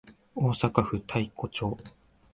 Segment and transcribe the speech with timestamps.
[0.33, 1.77] 大阪府太子町